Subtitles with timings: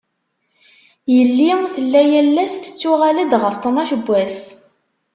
[1.15, 4.39] Yelli tella yal ass tettuɣal-d ɣef ṭnac n wass.